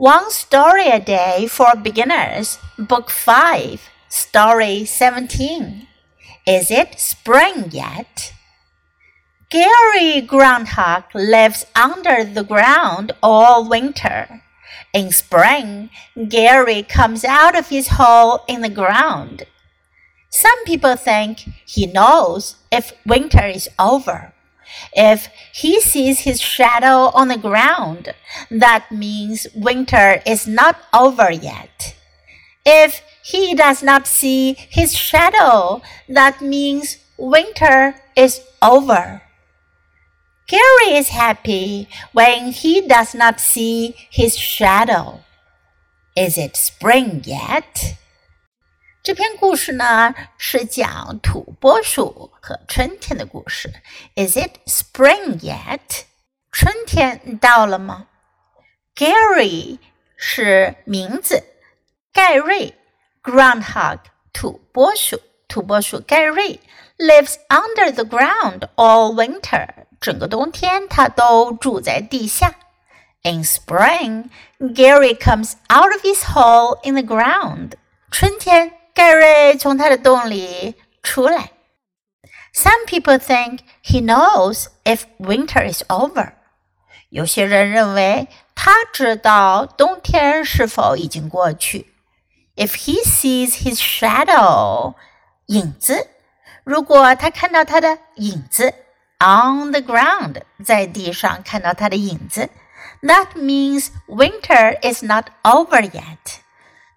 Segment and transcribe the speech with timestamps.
[0.00, 5.88] One Story a Day for Beginners, Book 5, Story 17.
[6.46, 8.32] Is it spring yet?
[9.50, 14.42] Gary Groundhog lives under the ground all winter.
[14.94, 15.90] In spring,
[16.30, 19.42] Gary comes out of his hole in the ground.
[20.30, 24.32] Some people think he knows if winter is over.
[24.92, 28.14] If he sees his shadow on the ground,
[28.50, 31.96] that means winter is not over yet.
[32.64, 39.22] If he does not see his shadow, that means winter is over.
[40.46, 45.20] Gary is happy when he does not see his shadow.
[46.16, 47.96] Is it spring yet?
[49.09, 53.71] 这篇故事呢是讲土拨鼠和春天的故事。
[54.15, 56.05] Is it spring yet？
[56.51, 58.07] 春天到了吗？
[58.95, 59.77] Gary
[60.17, 61.43] 是名字，
[62.11, 62.73] 盖瑞
[63.21, 63.99] （Groundhog）
[64.33, 66.59] 土拨鼠，土拨鼠盖瑞
[66.97, 69.67] lives under the ground all winter。
[70.01, 72.55] 整个冬天他都住在地下。
[73.21, 74.29] In spring,
[74.59, 77.73] Gary comes out of his hole in the ground。
[78.09, 78.71] 春天。
[79.19, 81.51] 盖瑞从他的洞里出来。
[82.53, 86.31] Some people think he knows if winter is over。
[87.09, 91.93] 有些人认为他知道冬天是否已经过去。
[92.55, 94.95] If he sees his shadow，
[95.47, 96.07] 影子，
[96.63, 98.73] 如果他看到他的影子，
[99.19, 102.49] on the ground，在地上看到他的影子，
[103.01, 106.39] that means winter is not over yet。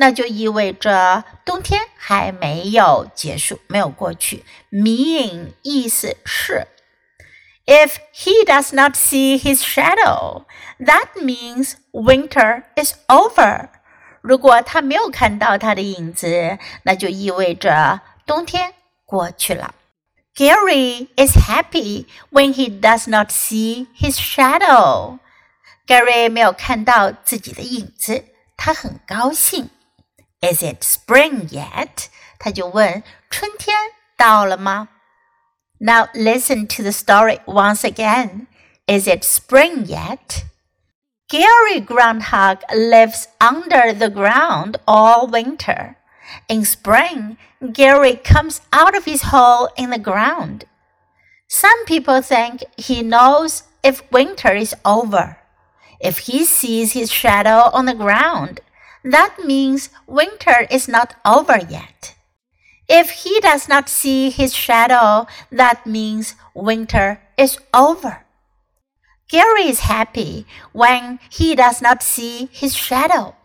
[0.00, 4.46] 那就意味着冬天还没有结束，没有过去。
[4.72, 6.66] Mean 意思是
[7.66, 10.46] ，If he does not see his shadow,
[10.78, 13.68] that means winter is over。
[14.22, 18.72] 如果他没有看到他的影子，那就意味着冬天
[19.04, 19.74] 过去了。
[20.34, 25.18] Gary is happy when he does not see his shadow。
[25.86, 28.24] Gary 没有看到自己的影子，
[28.56, 29.68] 他很高兴。
[30.41, 32.07] is it spring yet?
[32.37, 33.75] 他就问春天
[34.17, 34.89] 到了吗？
[35.79, 38.47] Now listen to the story once again.
[38.87, 40.43] Is it spring yet?
[41.27, 45.95] Gary Groundhog lives under the ground all winter.
[46.47, 47.37] In spring,
[47.73, 50.65] Gary comes out of his hole in the ground.
[51.47, 55.37] Some people think he knows if winter is over.
[55.99, 58.61] If he sees his shadow on the ground,
[59.04, 62.16] that means winter is not over yet.
[62.88, 68.26] If he does not see his shadow, that means winter is over.
[69.28, 73.36] Gary is happy when he does not see his shadow.